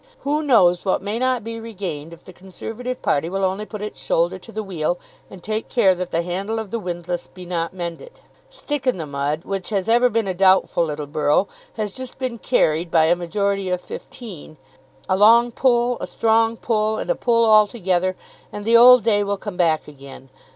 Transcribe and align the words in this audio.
Who 0.21 0.41
knows 0.41 0.83
what 0.83 1.03
may 1.03 1.19
not 1.19 1.43
be 1.43 1.59
regained 1.59 2.11
if 2.11 2.23
the 2.23 2.33
Conservative 2.33 2.99
party 3.03 3.29
will 3.29 3.43
only 3.45 3.67
put 3.67 3.83
its 3.83 4.01
shoulder 4.01 4.39
to 4.39 4.51
the 4.51 4.63
wheel 4.63 4.97
and 5.29 5.43
take 5.43 5.69
care 5.69 5.93
that 5.93 6.09
the 6.09 6.23
handle 6.23 6.57
of 6.57 6.71
the 6.71 6.79
windlass 6.79 7.27
be 7.27 7.45
not 7.45 7.71
mended! 7.71 8.19
Sticinthemud, 8.49 9.45
which 9.45 9.69
has 9.69 9.87
ever 9.87 10.09
been 10.09 10.27
a 10.27 10.33
doubtful 10.33 10.85
little 10.85 11.05
borough, 11.05 11.47
has 11.75 11.91
just 11.93 12.17
been 12.17 12.39
carried 12.39 12.89
by 12.89 13.05
a 13.05 13.15
majority 13.15 13.69
of 13.69 13.79
fifteen! 13.79 14.57
A 15.07 15.15
long 15.15 15.51
pull, 15.51 15.99
a 16.01 16.07
strong 16.07 16.57
pull, 16.57 16.97
and 16.97 17.11
a 17.11 17.15
pull 17.15 17.45
altogether, 17.45 18.15
and 18.51 18.65
the 18.65 18.75
old 18.75 19.03
day 19.03 19.23
will 19.23 19.37
come 19.37 19.55
back 19.55 19.87
again. 19.87 20.29